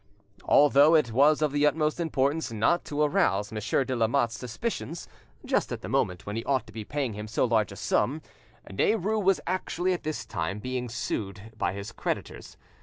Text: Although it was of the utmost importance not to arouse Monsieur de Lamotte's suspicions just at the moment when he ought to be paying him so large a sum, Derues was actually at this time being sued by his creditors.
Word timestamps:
Although 0.45 0.95
it 0.95 1.11
was 1.11 1.43
of 1.43 1.51
the 1.51 1.67
utmost 1.67 1.99
importance 1.99 2.51
not 2.51 2.83
to 2.85 3.03
arouse 3.03 3.51
Monsieur 3.51 3.83
de 3.83 3.95
Lamotte's 3.95 4.33
suspicions 4.35 5.07
just 5.45 5.71
at 5.71 5.81
the 5.83 5.89
moment 5.89 6.25
when 6.25 6.35
he 6.35 6.43
ought 6.45 6.65
to 6.65 6.73
be 6.73 6.83
paying 6.83 7.13
him 7.13 7.27
so 7.27 7.45
large 7.45 7.71
a 7.71 7.75
sum, 7.75 8.19
Derues 8.67 9.23
was 9.23 9.39
actually 9.45 9.93
at 9.93 10.01
this 10.01 10.25
time 10.25 10.57
being 10.57 10.89
sued 10.89 11.51
by 11.55 11.73
his 11.73 11.91
creditors. 11.91 12.57